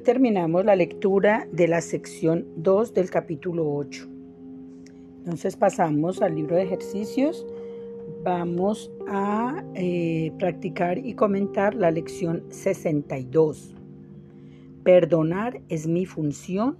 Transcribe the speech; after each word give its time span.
terminamos 0.00 0.64
la 0.64 0.76
lectura 0.76 1.46
de 1.52 1.68
la 1.68 1.80
sección 1.80 2.46
2 2.56 2.94
del 2.94 3.10
capítulo 3.10 3.72
8. 3.72 4.06
Entonces 5.18 5.56
pasamos 5.56 6.22
al 6.22 6.34
libro 6.34 6.56
de 6.56 6.62
ejercicios. 6.62 7.46
Vamos 8.24 8.90
a 9.06 9.62
eh, 9.74 10.32
practicar 10.38 10.98
y 10.98 11.14
comentar 11.14 11.74
la 11.74 11.90
lección 11.90 12.44
62. 12.48 13.74
Perdonar 14.82 15.60
es 15.68 15.86
mi 15.86 16.06
función 16.06 16.78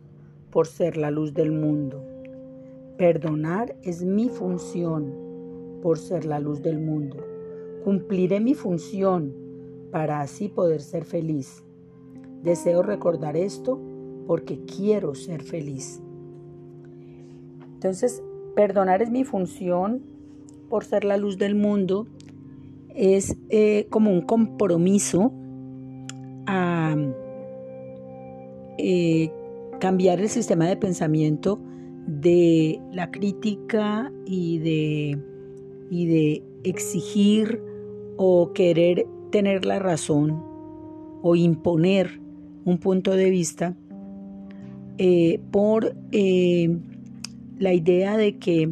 por 0.50 0.66
ser 0.66 0.96
la 0.96 1.10
luz 1.10 1.34
del 1.34 1.52
mundo. 1.52 2.02
Perdonar 2.96 3.76
es 3.82 4.02
mi 4.02 4.28
función 4.28 5.14
por 5.82 5.98
ser 5.98 6.24
la 6.24 6.40
luz 6.40 6.62
del 6.62 6.78
mundo. 6.78 7.18
Cumpliré 7.84 8.40
mi 8.40 8.54
función 8.54 9.34
para 9.90 10.20
así 10.20 10.48
poder 10.48 10.80
ser 10.80 11.04
feliz. 11.04 11.62
Deseo 12.42 12.82
recordar 12.82 13.36
esto 13.36 13.78
porque 14.26 14.60
quiero 14.64 15.14
ser 15.14 15.42
feliz. 15.42 16.00
Entonces, 17.74 18.22
perdonar 18.54 19.02
es 19.02 19.10
mi 19.10 19.24
función 19.24 20.02
por 20.68 20.84
ser 20.84 21.04
la 21.04 21.16
luz 21.16 21.38
del 21.38 21.54
mundo. 21.54 22.06
Es 22.94 23.36
eh, 23.48 23.86
como 23.90 24.12
un 24.12 24.22
compromiso 24.22 25.32
a 26.46 26.96
eh, 28.78 29.30
cambiar 29.80 30.20
el 30.20 30.28
sistema 30.28 30.66
de 30.66 30.76
pensamiento 30.76 31.60
de 32.06 32.80
la 32.92 33.10
crítica 33.10 34.12
y 34.26 34.58
de, 34.58 35.18
y 35.90 36.06
de 36.06 36.42
exigir 36.64 37.62
o 38.16 38.52
querer 38.52 39.06
tener 39.30 39.64
la 39.64 39.78
razón 39.78 40.42
o 41.22 41.36
imponer 41.36 42.20
un 42.64 42.78
punto 42.78 43.12
de 43.12 43.30
vista 43.30 43.74
eh, 44.98 45.40
por 45.50 45.96
eh, 46.12 46.76
la 47.58 47.72
idea 47.72 48.16
de 48.16 48.36
que 48.38 48.70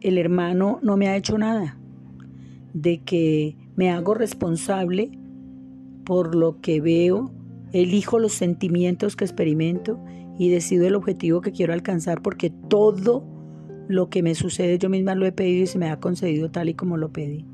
el 0.00 0.18
hermano 0.18 0.78
no 0.82 0.96
me 0.96 1.08
ha 1.08 1.16
hecho 1.16 1.36
nada, 1.38 1.78
de 2.72 3.00
que 3.02 3.56
me 3.76 3.90
hago 3.90 4.14
responsable 4.14 5.10
por 6.04 6.34
lo 6.34 6.60
que 6.60 6.80
veo, 6.80 7.30
elijo 7.72 8.18
los 8.18 8.32
sentimientos 8.32 9.16
que 9.16 9.24
experimento 9.24 9.98
y 10.38 10.48
decido 10.48 10.86
el 10.86 10.94
objetivo 10.94 11.40
que 11.40 11.52
quiero 11.52 11.72
alcanzar 11.72 12.22
porque 12.22 12.50
todo 12.50 13.24
lo 13.88 14.08
que 14.10 14.22
me 14.22 14.34
sucede 14.34 14.78
yo 14.78 14.88
misma 14.88 15.14
lo 15.14 15.26
he 15.26 15.32
pedido 15.32 15.64
y 15.64 15.66
se 15.66 15.78
me 15.78 15.90
ha 15.90 15.98
concedido 15.98 16.50
tal 16.50 16.68
y 16.68 16.74
como 16.74 16.96
lo 16.96 17.12
pedí. 17.12 17.44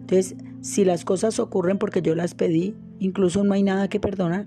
Entonces, 0.00 0.36
si 0.60 0.84
las 0.84 1.04
cosas 1.04 1.38
ocurren 1.38 1.78
porque 1.78 2.02
yo 2.02 2.14
las 2.14 2.34
pedí, 2.34 2.74
incluso 3.04 3.44
no 3.44 3.54
hay 3.54 3.62
nada 3.62 3.88
que 3.88 4.00
perdonar. 4.00 4.46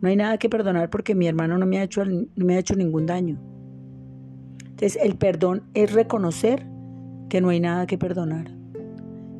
No 0.00 0.08
hay 0.08 0.16
nada 0.16 0.38
que 0.38 0.48
perdonar 0.48 0.90
porque 0.90 1.14
mi 1.14 1.26
hermano 1.26 1.56
no 1.58 1.66
me 1.66 1.78
ha 1.78 1.82
hecho, 1.82 2.04
no 2.04 2.26
me 2.36 2.56
ha 2.56 2.58
hecho 2.58 2.74
ningún 2.74 3.06
daño. 3.06 3.38
Entonces, 4.64 4.98
el 5.02 5.16
perdón 5.16 5.62
es 5.74 5.92
reconocer 5.92 6.66
que 7.28 7.40
no 7.40 7.48
hay 7.48 7.60
nada 7.60 7.86
que 7.86 7.96
perdonar. 7.96 8.50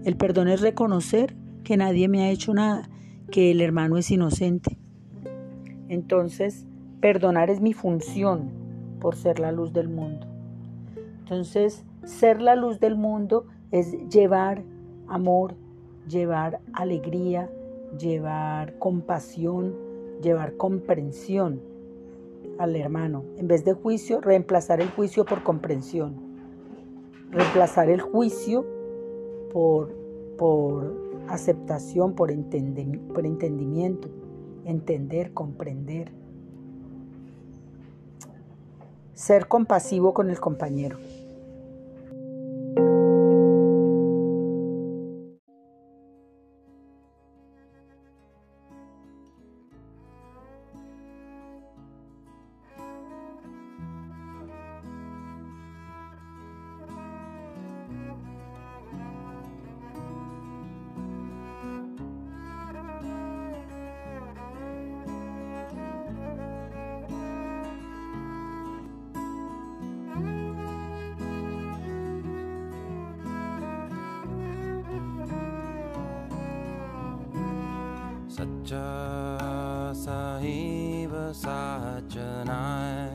El 0.05 0.17
perdón 0.17 0.48
es 0.48 0.61
reconocer 0.61 1.36
que 1.64 1.77
nadie 1.77 2.08
me 2.08 2.22
ha 2.22 2.30
hecho 2.30 2.55
nada, 2.55 2.89
que 3.30 3.50
el 3.50 3.61
hermano 3.61 3.98
es 3.98 4.11
inocente. 4.11 4.78
Entonces, 5.89 6.67
Perdonar 7.05 7.50
es 7.50 7.61
mi 7.61 7.75
función 7.75 8.48
por 8.98 9.14
ser 9.14 9.39
la 9.39 9.52
luz 9.52 9.74
del 9.74 9.90
mundo. 9.90 10.27
Entonces, 11.18 11.84
ser 12.02 12.40
la 12.40 12.57
luz 12.57 12.80
del 12.80 12.96
mundo 12.96 13.45
es 13.73 13.92
llevar 14.08 14.63
amor, 15.07 15.55
llevar 16.08 16.61
alegría, 16.73 17.51
llevar 17.99 18.79
compasión, 18.79 19.75
llevar 20.23 20.57
comprensión 20.57 21.61
al 22.59 22.77
hermano. 22.77 23.25
En 23.37 23.49
vez 23.49 23.65
de 23.65 23.73
juicio, 23.73 24.21
reemplazar 24.21 24.81
el 24.81 24.91
juicio 24.91 25.25
por 25.25 25.43
comprensión. 25.43 26.15
Reemplazar 27.31 27.91
el 27.91 28.01
juicio 28.01 28.65
por, 29.53 29.93
por 30.39 30.95
aceptación, 31.29 32.15
por, 32.15 32.33
por 33.15 33.27
entendimiento. 33.27 34.09
Entender, 34.65 35.33
comprender. 35.33 36.13
Ser 39.15 39.47
compasivo 39.47 40.15
con 40.15 40.31
el 40.31 40.41
compañero. 40.41 40.99
सच्चा 78.34 78.86
साहिब 79.95 81.12
साचनाय। 81.36 83.11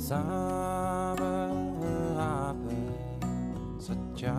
sabah 0.02 1.54
apa 2.18 2.74
saja. 3.78 4.34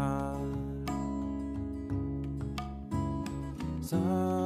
Sabah 3.79 4.42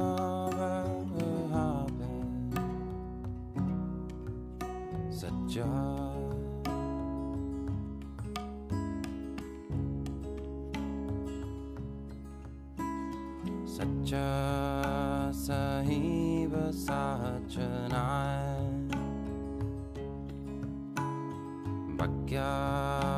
pagkat 21.98 23.17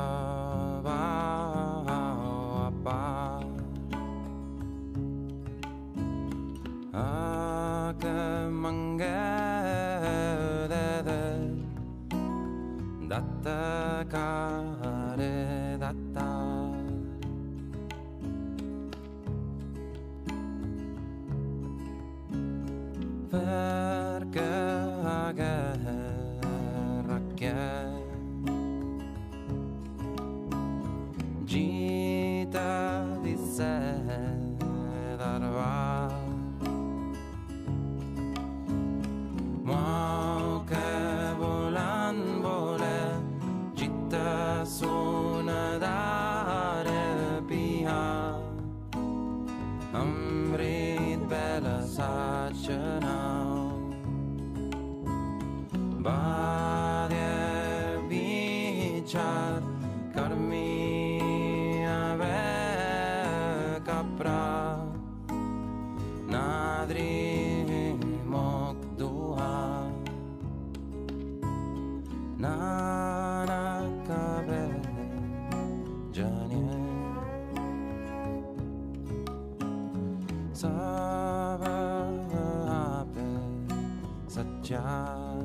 job. 84.71 85.43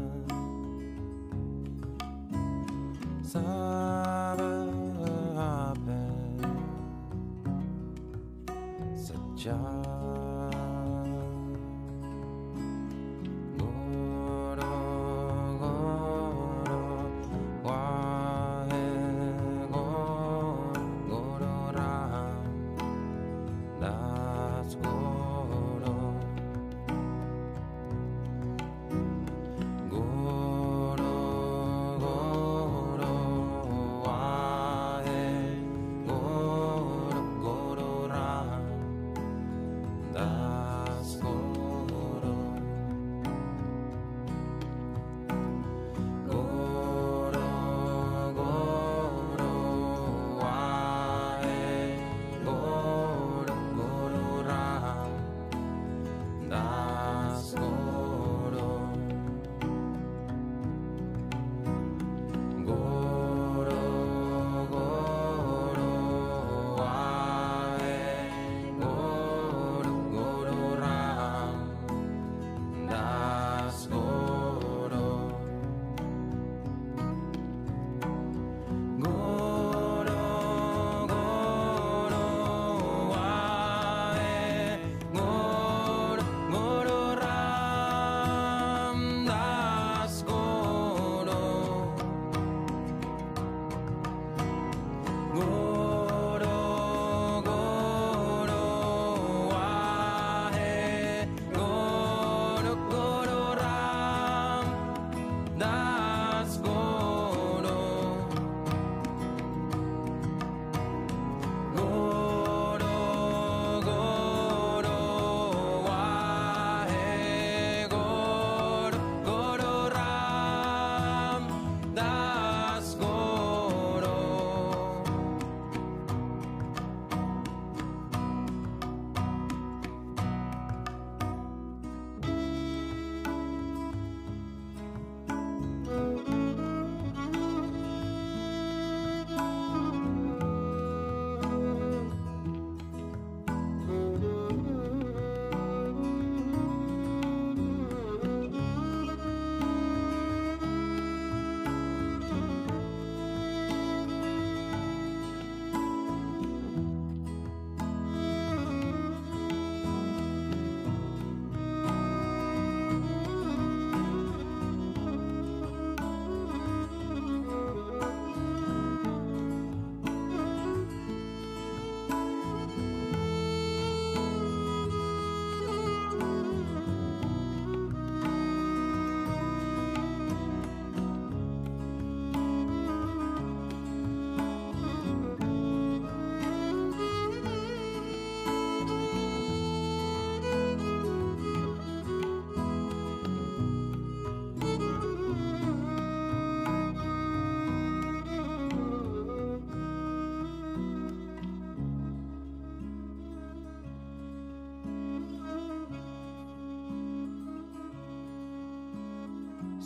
Sabah, 3.26 4.70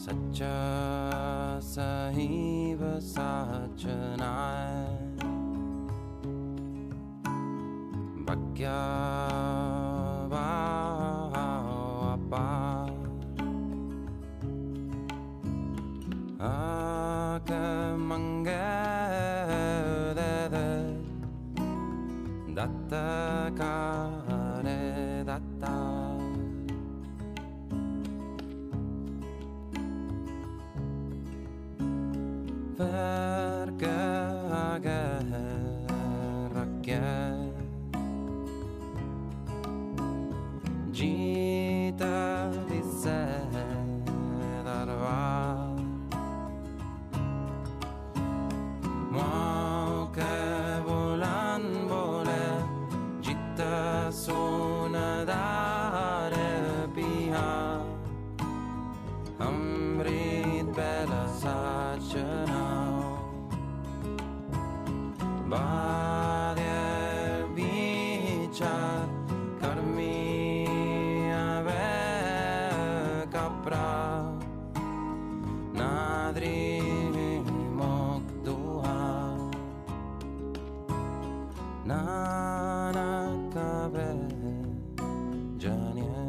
सच्चा 0.10 1.60
सही 1.64 2.74
व 2.74 3.00
साचनाय 3.00 4.72
बग्या 8.30 8.80
अपार 12.14 12.98
आक 16.48 17.52
का 23.62 23.89
madrimok 76.30 78.22
doha 78.46 79.34
Nanakabe 81.90 83.02
janie 85.58 86.22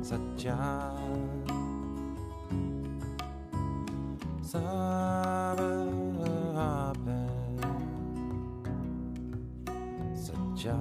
satya 0.02 0.58
Sabahape 4.42 5.62
satya 10.18 10.74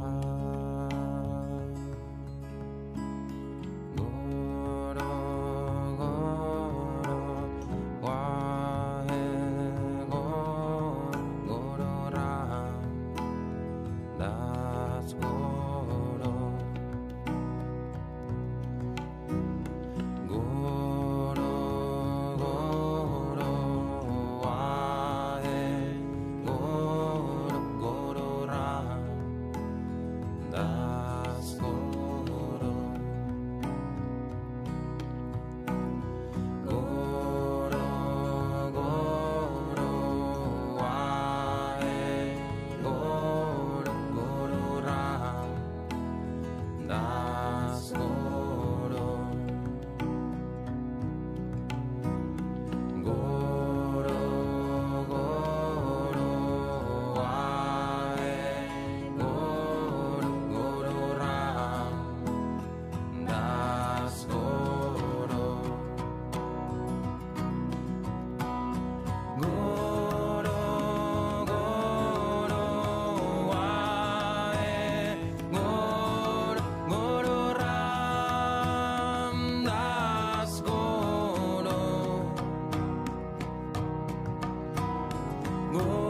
more. 85.76 86.05